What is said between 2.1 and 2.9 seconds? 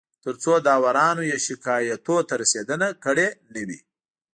ته رسېدنه